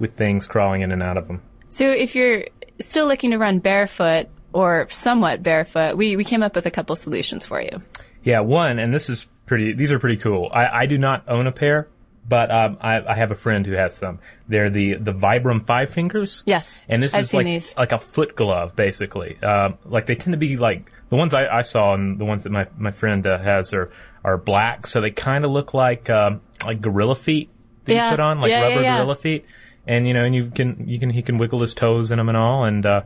with 0.00 0.16
things 0.16 0.46
crawling 0.46 0.82
in 0.82 0.92
and 0.92 1.02
out 1.02 1.16
of 1.16 1.26
them. 1.26 1.42
so 1.68 1.90
if 1.90 2.14
you're 2.14 2.44
still 2.80 3.06
looking 3.06 3.30
to 3.30 3.38
run 3.38 3.58
barefoot 3.58 4.28
or 4.52 4.86
somewhat 4.90 5.42
barefoot, 5.42 5.96
we 5.96 6.16
we 6.16 6.24
came 6.24 6.42
up 6.42 6.54
with 6.54 6.66
a 6.66 6.70
couple 6.70 6.96
solutions 6.96 7.44
for 7.46 7.60
you. 7.60 7.82
Yeah, 8.22 8.40
one, 8.40 8.78
and 8.78 8.92
this 8.92 9.08
is 9.08 9.28
pretty. 9.46 9.72
These 9.72 9.92
are 9.92 9.98
pretty 9.98 10.16
cool. 10.16 10.50
I, 10.52 10.82
I 10.82 10.86
do 10.86 10.98
not 10.98 11.28
own 11.28 11.46
a 11.46 11.52
pair, 11.52 11.88
but 12.28 12.50
um, 12.50 12.78
I, 12.80 13.00
I 13.00 13.14
have 13.14 13.30
a 13.30 13.34
friend 13.36 13.64
who 13.64 13.72
has 13.72 13.96
some. 13.96 14.18
They're 14.48 14.70
the 14.70 14.94
the 14.94 15.12
Vibram 15.12 15.64
Five 15.66 15.92
Fingers. 15.92 16.42
Yes, 16.46 16.80
and 16.88 17.02
this 17.02 17.14
I've 17.14 17.22
is 17.22 17.34
like 17.34 17.46
these. 17.46 17.76
like 17.76 17.92
a 17.92 17.98
foot 17.98 18.34
glove, 18.34 18.74
basically. 18.74 19.40
Um, 19.42 19.78
like 19.84 20.06
they 20.06 20.16
tend 20.16 20.32
to 20.32 20.38
be 20.38 20.56
like 20.56 20.90
the 21.08 21.16
ones 21.16 21.34
I, 21.34 21.46
I 21.46 21.62
saw, 21.62 21.94
and 21.94 22.18
the 22.18 22.24
ones 22.24 22.42
that 22.42 22.50
my 22.50 22.66
my 22.76 22.90
friend 22.90 23.26
uh, 23.26 23.38
has 23.38 23.72
are 23.72 23.92
are 24.24 24.36
black, 24.36 24.86
so 24.86 25.00
they 25.00 25.12
kind 25.12 25.44
of 25.44 25.52
look 25.52 25.72
like 25.72 26.10
um, 26.10 26.40
like 26.64 26.80
gorilla 26.80 27.14
feet 27.14 27.50
that 27.86 27.92
Yeah. 27.94 28.06
you 28.10 28.16
put 28.16 28.20
on, 28.20 28.40
like 28.40 28.50
Yeah, 28.50 28.62
rubber 28.62 28.82
gorilla 28.82 29.16
feet. 29.16 29.44
and 29.86 30.06
you 30.06 30.14
know, 30.14 30.24
and 30.24 30.34
you 30.34 30.50
can 30.50 30.86
you 30.88 30.98
can 30.98 31.10
he 31.10 31.22
can 31.22 31.38
wiggle 31.38 31.60
his 31.60 31.74
toes 31.74 32.10
in 32.10 32.18
them 32.18 32.28
and 32.28 32.36
all, 32.36 32.64
and 32.64 32.84
uh, 32.84 33.02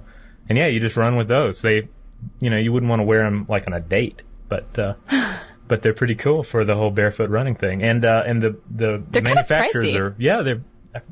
and 0.48 0.58
yeah, 0.58 0.66
you 0.66 0.80
just 0.80 0.96
run 0.96 1.16
with 1.16 1.28
those. 1.28 1.62
They, 1.62 1.88
you 2.40 2.50
know, 2.50 2.58
you 2.58 2.72
wouldn't 2.72 2.90
want 2.90 3.00
to 3.00 3.04
wear 3.04 3.22
them 3.22 3.46
like 3.48 3.66
on 3.66 3.72
a 3.72 3.80
date, 3.80 4.22
but. 4.48 4.78
Uh, 4.78 4.94
But 5.70 5.82
they're 5.82 5.94
pretty 5.94 6.16
cool 6.16 6.42
for 6.42 6.64
the 6.64 6.74
whole 6.74 6.90
barefoot 6.90 7.30
running 7.30 7.54
thing, 7.54 7.80
and 7.84 8.04
uh, 8.04 8.24
and 8.26 8.42
the 8.42 8.56
the 8.74 9.00
They're 9.08 9.22
kind 9.22 9.38
of 9.38 9.48
manufacturers 9.48 9.94
are 9.94 10.16
yeah 10.18 10.42
they're 10.42 10.62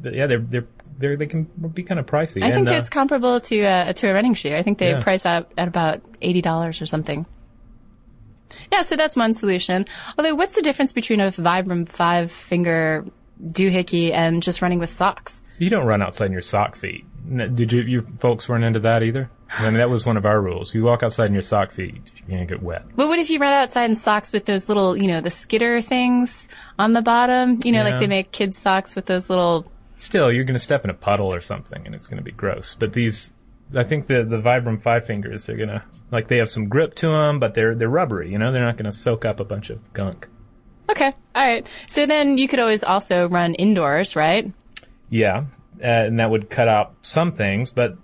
yeah 0.03 0.27
they're 0.27 0.41
they're, 0.41 0.67
they're 0.99 1.17
they 1.17 1.27
can 1.27 1.45
be 1.73 1.85
kind 1.85 2.01
of 2.01 2.07
pricey. 2.07 2.43
I 2.43 2.51
think 2.51 2.67
and, 2.67 2.69
uh, 2.71 2.73
it's 2.73 2.89
comparable 2.89 3.39
to 3.39 3.63
uh, 3.65 3.93
to 3.93 4.09
a 4.11 4.13
running 4.13 4.35
shoe. 4.35 4.57
I 4.57 4.65
think 4.65 4.79
they 4.79 4.91
Yeah. 4.91 5.01
price 5.01 5.25
out 5.25 5.53
at 5.57 5.69
about 5.69 6.01
eighty 6.23 6.43
dollars 6.43 6.83
or 6.83 6.87
something. 6.87 7.25
Yeah, 8.73 8.83
so 8.83 8.97
that's 8.97 9.15
one 9.15 9.33
solution. 9.33 9.87
Although, 10.19 10.35
what's 10.35 10.57
the 10.57 10.63
difference 10.63 10.93
between 10.93 11.21
a 11.21 11.29
Vibram 11.29 11.89
five 11.89 12.33
finger 12.33 13.05
doohickey 13.43 14.13
and 14.13 14.43
just 14.43 14.63
running 14.63 14.79
with 14.79 14.91
socks? 14.91 15.45
You 15.59 15.71
don't 15.71 15.87
run 15.87 16.03
outside 16.03 16.27
in 16.27 16.33
your 16.33 16.43
sock 16.43 16.77
feet. 16.77 17.05
Did 17.55 17.73
you, 17.73 17.83
you 17.83 18.07
folks 18.21 18.49
weren't 18.49 18.65
into 18.65 18.81
that 18.81 19.03
either? 19.03 19.31
I 19.59 19.65
mean, 19.65 19.75
that 19.79 19.91
was 19.91 20.07
one 20.07 20.17
of 20.17 20.25
our 20.27 20.41
rules. 20.41 20.75
You 20.75 20.85
walk 20.85 21.03
outside 21.03 21.27
in 21.27 21.33
your 21.33 21.43
sock 21.43 21.73
feet, 21.73 21.95
you're 22.27 22.37
gonna 22.39 22.47
get 22.47 22.63
wet. 22.63 22.85
But 22.95 23.09
what 23.09 23.19
if 23.19 23.29
you 23.31 23.39
run 23.39 23.53
outside 23.53 23.89
in 23.91 23.97
socks 23.97 24.33
with 24.33 24.45
those 24.47 24.69
little, 24.69 24.97
you 24.97 25.09
know, 25.09 25.21
the 25.21 25.31
skitter 25.31 25.81
things 25.83 26.49
on 26.79 26.93
the 26.93 27.03
bottom? 27.03 27.61
You 27.65 27.73
know, 27.73 27.85
Yeah. 27.85 27.91
like 27.91 28.01
they 28.01 28.07
make 28.07 28.31
kids 28.33 28.57
socks 28.59 28.95
with 28.97 29.07
those 29.07 29.29
little. 29.29 29.71
Still, 29.97 30.31
you're 30.33 30.45
gonna 30.45 30.59
step 30.59 30.85
in 30.85 30.91
a 30.91 30.95
puddle 30.95 31.33
or 31.33 31.41
something, 31.41 31.83
and 31.85 31.95
it's 31.95 32.09
gonna 32.09 32.23
be 32.23 32.31
gross. 32.33 32.77
But 32.79 32.93
these, 32.93 33.33
I 33.75 33.85
think 33.85 34.07
the 34.07 34.23
the 34.25 34.39
Vibram 34.41 34.81
Five 34.81 35.05
Fingers, 35.07 35.47
they're 35.47 35.57
gonna 35.57 35.83
like 36.11 36.29
they 36.29 36.39
have 36.39 36.51
some 36.51 36.69
grip 36.69 36.95
to 36.97 37.09
them, 37.09 37.41
but 37.41 37.55
they're 37.55 37.75
they're 37.75 37.89
rubbery. 37.91 38.31
You 38.31 38.39
know, 38.39 38.53
they're 38.53 38.65
not 38.65 38.77
gonna 38.77 38.93
soak 38.93 39.25
up 39.25 39.41
a 39.41 39.45
bunch 39.45 39.71
of 39.71 39.93
gunk. 39.93 40.29
Okay, 40.91 41.13
all 41.35 41.47
right. 41.47 41.67
So 41.87 42.07
then 42.07 42.39
you 42.39 42.49
could 42.49 42.59
always 42.61 42.83
also 42.83 43.29
run 43.29 43.55
indoors, 43.55 44.17
right? 44.17 44.51
Yeah, 45.11 45.45
uh, 45.81 45.85
and 45.85 46.21
that 46.21 46.31
would 46.31 46.51
cut 46.51 46.69
out 46.69 46.95
some 47.03 47.33
things, 47.33 47.73
but 47.73 47.97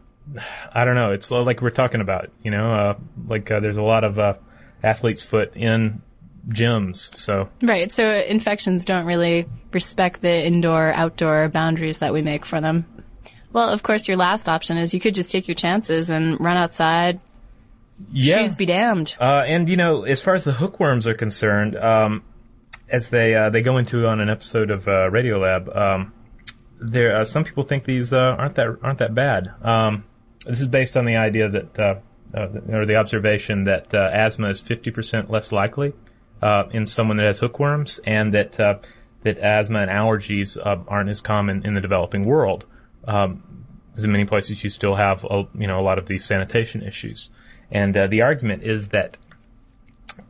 I 0.73 0.85
don't 0.85 0.95
know. 0.95 1.13
It's 1.13 1.31
like 1.31 1.61
we're 1.63 1.71
talking 1.71 2.01
about, 2.01 2.31
you 2.43 2.51
know, 2.51 2.73
uh, 2.75 2.95
like 3.27 3.51
uh, 3.51 3.61
there's 3.61 3.77
a 3.77 3.83
lot 3.83 4.05
of 4.05 4.19
uh, 4.19 4.35
athlete's 4.83 5.23
foot 5.23 5.53
in 5.55 6.03
gyms, 6.49 7.17
so 7.17 7.49
Right. 7.63 7.91
So 7.91 8.11
infections 8.11 8.85
don't 8.85 9.07
really 9.07 9.47
respect 9.73 10.21
the 10.21 10.45
indoor 10.47 10.93
outdoor 10.93 11.49
boundaries 11.49 12.01
that 12.01 12.13
we 12.13 12.23
make 12.23 12.45
for 12.45 12.61
them. 12.61 12.87
Well, 13.53 13.69
of 13.69 13.83
course, 13.83 14.09
your 14.09 14.17
last 14.17 14.49
option 14.49 14.77
is 14.77 14.93
you 14.93 15.01
could 15.01 15.15
just 15.15 15.31
take 15.31 15.47
your 15.49 15.55
chances 15.55 16.11
and 16.11 16.39
run 16.41 16.57
outside. 16.57 17.21
yeah. 18.13 18.37
Shoes 18.37 18.57
be 18.57 18.67
damned. 18.67 19.17
Uh, 19.21 19.45
and 19.47 19.69
you 19.69 19.77
know, 19.77 20.03
as 20.03 20.21
far 20.21 20.35
as 20.35 20.45
the 20.45 20.53
hookworms 20.53 21.07
are 21.07 21.15
concerned, 21.15 21.77
um, 21.77 22.23
as 22.95 23.11
they 23.11 23.35
uh, 23.35 23.51
they 23.51 23.63
go 23.63 23.77
into 23.79 24.07
on 24.07 24.21
an 24.21 24.31
episode 24.31 24.71
of 24.71 24.87
uh, 24.87 25.11
Radiolab, 25.11 25.77
um, 25.77 26.13
there 26.81 27.17
uh, 27.17 27.25
some 27.25 27.45
people 27.45 27.65
think 27.65 27.85
these 27.85 28.13
uh, 28.13 28.37
aren't 28.39 28.55
that 28.55 28.79
aren't 28.83 29.01
that 29.01 29.15
bad. 29.15 29.53
Um, 29.63 30.05
this 30.47 30.61
is 30.61 30.69
based 30.69 30.97
on 30.97 31.05
the 31.05 31.17
idea 31.17 31.49
that 31.49 31.79
uh, 31.79 31.95
uh, 32.33 32.49
or 32.69 32.87
the 32.87 32.97
observation 32.97 33.65
that 33.65 33.93
uh, 33.93 34.11
asthma 34.13 34.49
is 34.51 34.61
fifty 34.61 34.91
percent 34.91 35.29
less 35.29 35.51
likely 35.51 35.93
uh, 36.41 36.65
in 36.71 36.87
someone 36.87 37.17
that 37.17 37.27
has 37.27 37.39
hookworms, 37.41 38.01
and 38.05 38.33
that 38.33 38.61
uh, 38.61 38.79
that 39.23 39.39
asthma 39.39 39.81
and 39.81 39.91
allergies 39.91 40.57
uh, 40.57 40.79
aren't 40.87 41.11
as 41.11 41.21
common 41.21 41.67
in 41.67 41.75
the 41.75 41.81
developing 41.81 42.25
world. 42.25 42.65
Um, 43.07 43.43
in 43.97 44.11
many 44.11 44.25
places 44.25 44.65
you 44.65 44.71
still 44.71 44.97
have 44.97 45.25
a, 45.25 45.47
you 45.55 45.67
know 45.67 45.81
a 45.81 45.85
lot 45.91 45.99
of 45.99 46.07
these 46.07 46.25
sanitation 46.25 46.83
issues, 46.83 47.31
and 47.73 47.97
uh, 47.97 48.07
the 48.07 48.23
argument 48.23 48.63
is 48.63 48.89
that 48.89 49.17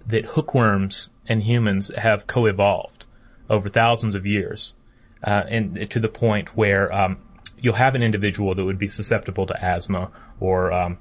that 0.07 0.25
hookworms 0.25 1.11
and 1.27 1.43
humans 1.43 1.91
have 1.97 2.27
co-evolved 2.27 3.07
over 3.49 3.69
thousands 3.69 4.15
of 4.15 4.27
years, 4.27 4.75
uh, 5.23 5.45
and 5.49 5.91
to 5.91 6.01
the 6.01 6.09
point 6.09 6.57
where 6.57 6.93
um, 6.93 7.19
you'll 7.61 7.75
have 7.75 7.95
an 7.95 8.03
individual 8.03 8.55
that 8.55 8.65
would 8.65 8.79
be 8.79 8.89
susceptible 8.89 9.47
to 9.47 9.65
asthma 9.65 10.11
or 10.41 10.73
um, 10.73 10.99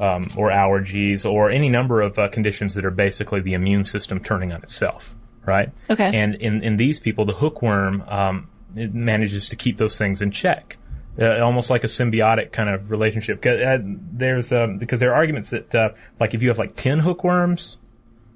um, 0.00 0.28
or 0.36 0.50
allergies 0.50 1.28
or 1.28 1.50
any 1.50 1.68
number 1.68 2.00
of 2.00 2.18
uh, 2.18 2.28
conditions 2.28 2.74
that 2.74 2.84
are 2.84 2.90
basically 2.90 3.40
the 3.40 3.54
immune 3.54 3.84
system 3.84 4.20
turning 4.20 4.52
on 4.52 4.62
itself, 4.62 5.16
right? 5.44 5.70
Okay. 5.90 6.16
And 6.16 6.34
in 6.36 6.62
in 6.62 6.76
these 6.76 7.00
people, 7.00 7.24
the 7.24 7.34
hookworm 7.34 8.02
um, 8.08 8.48
it 8.76 8.94
manages 8.94 9.48
to 9.48 9.56
keep 9.56 9.78
those 9.78 9.96
things 9.96 10.22
in 10.22 10.30
check. 10.30 10.78
Uh, 11.20 11.40
almost 11.40 11.68
like 11.68 11.82
a 11.82 11.88
symbiotic 11.88 12.52
kind 12.52 12.68
of 12.68 12.92
relationship. 12.92 13.44
Uh, 13.44 13.78
there's 13.82 14.52
um, 14.52 14.78
because 14.78 15.00
there 15.00 15.10
are 15.10 15.16
arguments 15.16 15.50
that 15.50 15.74
uh, 15.74 15.88
like 16.20 16.32
if 16.32 16.42
you 16.42 16.48
have 16.48 16.58
like 16.58 16.76
ten 16.76 17.00
hookworms, 17.00 17.78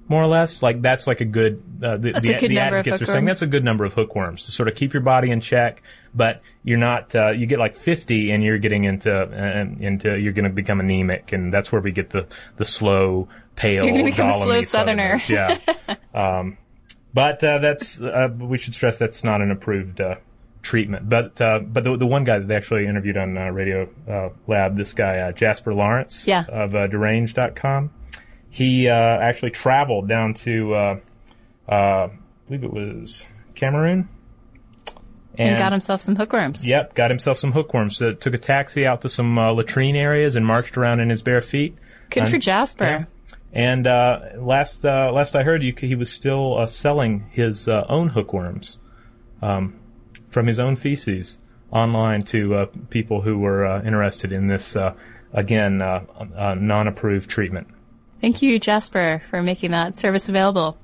more 0.07 0.21
or 0.21 0.27
less. 0.27 0.61
Like 0.61 0.81
that's 0.81 1.07
like 1.07 1.21
a 1.21 1.25
good. 1.25 1.63
Uh, 1.81 1.97
the, 1.97 2.11
That's 2.11 2.25
the, 2.25 2.33
a 2.35 2.39
good 2.39 2.51
the 2.51 2.55
number 2.55 2.77
of 2.77 2.79
advocates 2.87 3.01
are 3.01 3.05
saying 3.11 3.25
that's 3.25 3.41
a 3.41 3.47
good 3.47 3.63
number 3.63 3.85
of 3.85 3.93
hookworms 3.93 4.45
to 4.45 4.51
sort 4.51 4.67
of 4.69 4.75
keep 4.75 4.93
your 4.93 5.01
body 5.01 5.31
in 5.31 5.41
check, 5.41 5.81
but 6.13 6.41
you're 6.63 6.77
not. 6.77 7.13
Uh, 7.15 7.31
you 7.31 7.45
get 7.45 7.59
like 7.59 7.75
50, 7.75 8.31
and 8.31 8.43
you're 8.43 8.57
getting 8.57 8.83
into 8.83 9.11
uh, 9.13 9.65
into 9.79 10.17
you're 10.19 10.33
going 10.33 10.45
to 10.45 10.51
become 10.51 10.79
anemic, 10.79 11.31
and 11.31 11.53
that's 11.53 11.71
where 11.71 11.81
we 11.81 11.91
get 11.91 12.09
the 12.09 12.27
the 12.57 12.65
slow, 12.65 13.27
pale. 13.55 13.83
You're 13.85 13.91
gonna 13.93 14.03
become 14.05 14.29
a 14.29 14.33
slow 14.33 14.61
southerner. 14.61 15.19
Yeah. 15.29 15.57
um, 16.13 16.57
but 17.13 17.43
uh, 17.43 17.59
that's 17.59 17.99
uh, 18.01 18.27
we 18.37 18.57
should 18.57 18.73
stress 18.75 18.97
that's 18.97 19.23
not 19.23 19.41
an 19.41 19.51
approved. 19.51 20.01
Uh, 20.01 20.15
treatment 20.61 21.09
but 21.09 21.41
uh, 21.41 21.59
but 21.59 21.83
the, 21.83 21.97
the 21.97 22.07
one 22.07 22.23
guy 22.23 22.39
that 22.39 22.47
they 22.47 22.55
actually 22.55 22.87
interviewed 22.87 23.17
on 23.17 23.37
uh, 23.37 23.49
radio 23.49 23.85
uh, 24.09 24.29
lab 24.47 24.77
this 24.77 24.93
guy 24.93 25.17
uh, 25.19 25.31
jasper 25.33 25.73
lawrence 25.73 26.25
Yeah. 26.25 26.45
of 26.47 26.73
uh, 26.73 26.87
deranged.com 26.87 27.91
he 28.53 28.87
uh, 28.87 28.93
actually 28.93 29.49
traveled 29.49 30.07
down 30.07 30.35
to, 30.35 30.75
uh, 30.75 30.99
uh, 31.67 31.73
I 31.73 32.09
believe 32.47 32.63
it 32.63 32.71
was 32.71 33.25
Cameroon. 33.55 34.07
And 35.39 35.57
got 35.57 35.71
himself 35.71 36.01
some 36.01 36.15
hookworms. 36.15 36.67
Yep, 36.67 36.93
got 36.93 37.09
himself 37.09 37.39
some 37.39 37.51
hookworms. 37.51 37.99
Uh, 37.99 38.13
took 38.13 38.35
a 38.35 38.37
taxi 38.37 38.85
out 38.85 39.01
to 39.01 39.09
some 39.09 39.39
uh, 39.39 39.49
latrine 39.49 39.95
areas 39.95 40.35
and 40.35 40.45
marched 40.45 40.77
around 40.77 40.99
in 40.99 41.09
his 41.09 41.23
bare 41.23 41.41
feet. 41.41 41.75
Good 42.11 42.27
for 42.27 42.37
Jasper. 42.37 42.83
yeah. 42.85 43.05
And 43.51 43.87
uh, 43.87 44.19
last 44.37 44.85
uh, 44.85 45.11
last 45.11 45.35
I 45.35 45.41
heard, 45.41 45.63
you, 45.63 45.73
he 45.75 45.95
was 45.95 46.11
still 46.11 46.59
uh, 46.59 46.67
selling 46.67 47.25
his 47.31 47.67
uh, 47.67 47.85
own 47.89 48.09
hookworms 48.09 48.79
um, 49.41 49.79
from 50.27 50.45
his 50.45 50.59
own 50.59 50.75
feces 50.75 51.39
online 51.71 52.21
to 52.25 52.53
uh, 52.53 52.65
people 52.91 53.21
who 53.21 53.39
were 53.39 53.65
uh, 53.65 53.81
interested 53.81 54.31
in 54.31 54.47
this 54.47 54.75
uh, 54.75 54.93
again 55.31 55.81
uh, 55.81 56.03
uh, 56.35 56.53
non-approved 56.53 57.27
treatment. 57.27 57.67
Thank 58.23 58.41
you, 58.41 58.57
Jasper, 58.57 59.21
for 59.29 59.43
making 59.43 59.71
that 59.71 59.97
service 59.97 60.29
available. 60.29 60.77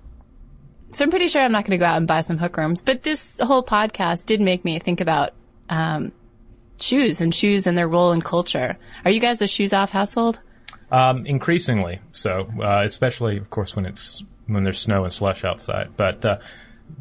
So 0.91 1.05
I'm 1.05 1.09
pretty 1.09 1.29
sure 1.29 1.41
I'm 1.41 1.53
not 1.53 1.63
going 1.63 1.71
to 1.71 1.77
go 1.77 1.85
out 1.85 1.95
and 1.95 2.05
buy 2.05 2.19
some 2.19 2.37
hookworms, 2.37 2.81
but 2.81 3.01
this 3.03 3.39
whole 3.39 3.63
podcast 3.63 4.25
did 4.25 4.41
make 4.41 4.65
me 4.65 4.77
think 4.79 4.99
about 4.99 5.31
um, 5.69 6.11
shoes 6.81 7.21
and 7.21 7.33
shoes 7.33 7.65
and 7.65 7.77
their 7.77 7.87
role 7.87 8.11
in 8.11 8.21
culture. 8.21 8.77
Are 9.05 9.11
you 9.11 9.21
guys 9.21 9.41
a 9.41 9.47
shoes 9.47 9.71
off 9.71 9.91
household? 9.91 10.41
Um, 10.91 11.25
increasingly 11.25 12.01
so, 12.11 12.49
uh, 12.61 12.81
especially 12.83 13.37
of 13.37 13.49
course 13.49 13.73
when 13.73 13.85
it's 13.85 14.21
when 14.47 14.65
there's 14.65 14.79
snow 14.79 15.05
and 15.05 15.13
slush 15.13 15.45
outside. 15.45 15.95
But 15.95 16.25
uh, 16.25 16.39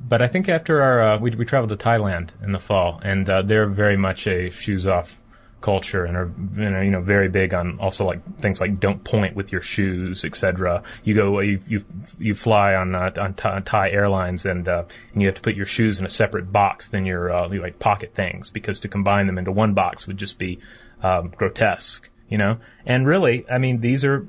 but 0.09 0.23
I 0.23 0.29
think 0.29 0.49
after 0.49 0.81
our 0.81 1.15
uh, 1.15 1.19
we 1.19 1.33
we 1.33 1.47
traveled 1.47 1.77
to 1.77 1.85
Thailand 1.85 2.29
in 2.45 2.53
the 2.53 2.61
fall, 2.61 3.01
and 3.03 3.29
uh, 3.29 3.43
they're 3.43 3.67
very 3.67 3.97
much 3.97 4.29
a 4.29 4.51
shoes 4.51 4.87
off 4.87 5.19
culture, 5.61 6.05
and 6.05 6.17
are 6.17 6.85
you 6.85 6.91
know, 6.91 7.01
very 7.01 7.29
big 7.29 7.55
on 7.55 7.79
also 7.81 8.05
like 8.05 8.39
things 8.39 8.61
like 8.61 8.79
don't 8.79 9.03
point 9.05 9.37
with 9.37 9.53
your 9.53 9.61
shoes, 9.61 10.25
etc. 10.25 10.83
You 11.05 11.15
go 11.15 11.41
you 11.41 11.61
you 11.69 11.85
you 12.19 12.35
fly 12.35 12.75
on 12.75 12.95
uh, 12.95 13.13
on 13.19 13.35
Thai, 13.35 13.61
Thai 13.61 13.91
Airlines, 13.91 14.47
and 14.47 14.69
uh, 14.69 14.85
and 15.13 15.23
you 15.23 15.29
have 15.29 15.37
to 15.37 15.43
put 15.43 15.55
your 15.55 15.67
shoes 15.67 16.01
in 16.01 16.07
a 16.07 16.11
separate 16.11 16.53
box 16.53 16.91
than 16.91 17.07
your 17.07 17.33
uh, 17.33 17.49
like 17.49 17.79
pocket 17.79 18.15
things 18.15 18.51
because 18.51 18.81
to 18.81 18.89
combine 18.89 19.27
them 19.27 19.39
into 19.39 19.53
one 19.53 19.75
box 19.75 20.07
would 20.07 20.19
just 20.19 20.39
be 20.39 20.61
um, 21.03 21.29
grotesque 21.29 22.11
you 22.29 22.39
know? 22.39 22.59
And 22.87 23.07
really, 23.07 23.49
I 23.51 23.59
mean, 23.59 23.81
these 23.81 24.05
are, 24.05 24.27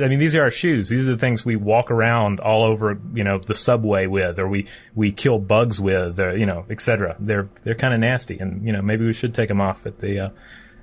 I 0.00 0.08
mean, 0.08 0.18
these 0.18 0.34
are 0.34 0.42
our 0.42 0.50
shoes. 0.50 0.88
These 0.88 1.08
are 1.08 1.12
the 1.12 1.18
things 1.18 1.44
we 1.44 1.56
walk 1.56 1.90
around 1.90 2.40
all 2.40 2.62
over, 2.64 3.00
you 3.14 3.24
know, 3.24 3.38
the 3.38 3.54
subway 3.54 4.06
with, 4.06 4.38
or 4.38 4.48
we, 4.48 4.66
we 4.94 5.12
kill 5.12 5.38
bugs 5.38 5.80
with, 5.80 6.20
or, 6.20 6.36
you 6.36 6.46
know, 6.46 6.64
et 6.70 6.80
cetera. 6.80 7.16
They're, 7.18 7.48
they're 7.62 7.74
kind 7.74 7.94
of 7.94 8.00
nasty. 8.00 8.38
And, 8.38 8.64
you 8.66 8.72
know, 8.72 8.82
maybe 8.82 9.04
we 9.06 9.12
should 9.12 9.34
take 9.34 9.48
them 9.48 9.60
off 9.60 9.86
at 9.86 10.00
the, 10.00 10.26
uh, 10.26 10.30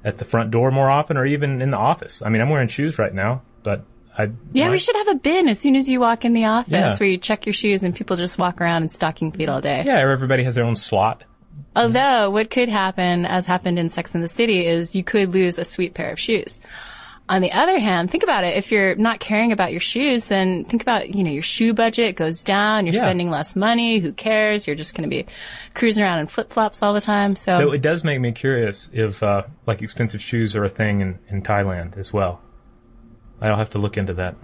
at 0.03 0.17
the 0.17 0.25
front 0.25 0.51
door 0.51 0.71
more 0.71 0.89
often 0.89 1.17
or 1.17 1.25
even 1.25 1.61
in 1.61 1.71
the 1.71 1.77
office. 1.77 2.21
I 2.21 2.29
mean, 2.29 2.41
I'm 2.41 2.49
wearing 2.49 2.67
shoes 2.67 2.97
right 2.97 3.13
now, 3.13 3.41
but 3.63 3.83
I, 4.17 4.29
Yeah, 4.53 4.69
we 4.69 4.77
should 4.79 4.95
have 4.95 5.07
a 5.09 5.15
bin 5.15 5.47
as 5.49 5.59
soon 5.59 5.75
as 5.75 5.89
you 5.89 5.99
walk 5.99 6.25
in 6.25 6.33
the 6.33 6.45
office 6.45 6.71
Yeah. 6.71 6.95
where 6.97 7.09
you 7.09 7.17
check 7.17 7.45
your 7.45 7.53
shoes 7.53 7.83
and 7.83 7.95
people 7.95 8.15
just 8.15 8.37
walk 8.37 8.59
around 8.61 8.83
in 8.83 8.89
stocking 8.89 9.31
feet 9.31 9.49
all 9.49 9.61
day. 9.61 9.83
Yeah, 9.85 9.99
everybody 9.99 10.43
has 10.43 10.55
their 10.55 10.65
own 10.65 10.75
slot. 10.75 11.23
Although 11.75 12.29
what 12.31 12.49
could 12.49 12.67
happen, 12.69 13.25
as 13.25 13.45
happened 13.45 13.77
in 13.79 13.89
Sex 13.89 14.15
and 14.15 14.23
the 14.23 14.27
City, 14.27 14.65
is 14.65 14.95
you 14.95 15.03
could 15.03 15.33
lose 15.33 15.59
a 15.59 15.65
sweet 15.65 15.93
pair 15.93 16.11
of 16.11 16.19
shoes. 16.19 16.59
On 17.29 17.41
the 17.41 17.51
other 17.53 17.77
hand, 17.77 18.09
think 18.09 18.23
about 18.23 18.43
it. 18.43 18.57
If 18.57 18.71
you're 18.71 18.95
not 18.95 19.19
caring 19.19 19.51
about 19.51 19.71
your 19.71 19.79
shoes, 19.79 20.27
then 20.29 20.63
think 20.65 20.81
about, 20.81 21.13
you 21.13 21.23
know, 21.23 21.29
your 21.29 21.43
shoe 21.43 21.73
budget 21.75 22.15
goes 22.15 22.43
down. 22.43 22.87
You're 22.87 22.95
Yeah. 22.95 23.01
spending 23.01 23.29
less 23.29 23.55
money. 23.55 23.99
Who 23.99 24.11
cares? 24.13 24.65
You're 24.65 24.75
just 24.75 24.95
going 24.95 25.07
to 25.07 25.15
be 25.15 25.27
cruising 25.75 26.03
around 26.03 26.19
in 26.19 26.25
flip 26.27 26.49
flops 26.51 26.81
all 26.81 26.91
the 26.93 27.01
time. 27.01 27.35
So, 27.35 27.59
Though 27.59 27.71
it 27.71 27.83
does 27.83 28.03
make 28.03 28.19
me 28.19 28.31
curious 28.31 28.89
if, 28.93 29.21
uh, 29.21 29.43
like 29.67 29.83
expensive 29.83 30.21
shoes 30.23 30.55
are 30.55 30.63
a 30.63 30.69
thing 30.69 31.01
in, 31.01 31.19
in 31.29 31.43
Thailand 31.43 31.97
as 31.99 32.11
well. 32.11 32.41
I'll 33.41 33.57
have 33.57 33.69
to 33.71 33.77
look 33.77 33.95
into 33.95 34.15
that. 34.15 34.35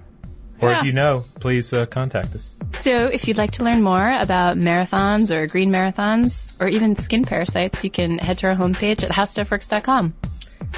Or 0.61 0.69
Yeah. 0.71 0.79
if 0.79 0.85
you 0.85 0.93
know, 0.93 1.25
please 1.39 1.73
uh, 1.73 1.85
contact 1.87 2.33
us. 2.35 2.51
So 2.71 3.07
if 3.07 3.27
you'd 3.27 3.35
like 3.37 3.51
to 3.53 3.63
learn 3.63 3.81
more 3.81 4.09
about 4.17 4.57
marathons 4.57 5.35
or 5.35 5.47
green 5.47 5.71
marathons 5.71 6.55
or 6.61 6.67
even 6.67 6.95
skin 6.95 7.25
parasites, 7.25 7.83
you 7.83 7.89
can 7.89 8.19
head 8.19 8.37
to 8.37 8.47
our 8.47 8.55
homepage 8.55 9.03
at 9.03 9.09
howstuffworks.com. 9.09 10.13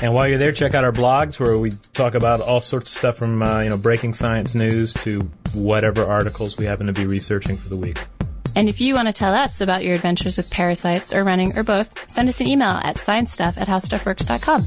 And 0.02 0.14
while 0.14 0.28
you're 0.28 0.38
there, 0.38 0.52
check 0.52 0.76
out 0.76 0.84
our 0.84 0.92
blogs 0.92 1.40
where 1.40 1.58
we 1.58 1.72
talk 1.94 2.14
about 2.14 2.40
all 2.40 2.60
sorts 2.60 2.92
of 2.92 2.98
stuff 2.98 3.18
from 3.18 3.42
uh, 3.42 3.62
you 3.62 3.70
know 3.70 3.78
breaking 3.78 4.14
science 4.14 4.54
news 4.54 4.94
to 4.96 5.22
whatever 5.54 6.06
articles 6.06 6.58
we 6.58 6.66
happen 6.66 6.88
to 6.88 6.94
be 6.94 7.08
researching 7.08 7.58
for 7.58 7.70
the 7.70 7.78
week. 7.78 7.98
And 8.56 8.70
if 8.70 8.80
you 8.82 8.94
want 8.96 9.08
to 9.08 9.14
tell 9.14 9.34
us 9.34 9.62
about 9.62 9.84
your 9.84 9.96
adventures 9.96 10.38
with 10.38 10.50
parasites 10.50 11.14
or 11.14 11.24
running 11.24 11.58
or 11.58 11.64
both, 11.64 12.10
send 12.10 12.30
us 12.30 12.42
an 12.42 12.48
email 12.48 12.80
at 12.84 12.98
sciencestuff 12.98 13.58
at 13.58 13.68
howstuffworks.com. 13.68 14.66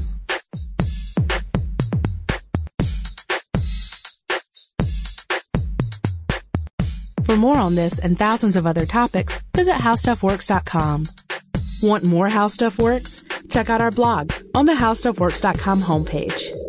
For 7.25 7.37
more 7.37 7.57
on 7.57 7.75
this 7.75 7.99
and 7.99 8.17
thousands 8.17 8.57
of 8.57 8.67
other 8.67 8.85
topics, 8.85 9.39
visit 9.55 9.75
howstuffworks.com. 9.75 11.07
Want 11.81 12.03
more 12.03 12.27
How 12.29 12.47
Stuff 12.47 12.77
Works? 12.77 13.23
Check 13.51 13.69
out 13.69 13.81
our 13.81 13.91
blogs 13.91 14.43
on 14.55 14.65
the 14.65 14.73
howstuffworks.com 14.73 15.81
homepage. 15.81 16.60